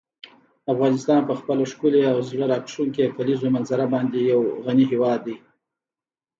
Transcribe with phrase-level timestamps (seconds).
[0.73, 5.35] افغانستان په خپله ښکلې او زړه راښکونکې کلیزو منظره باندې یو غني هېواد دی.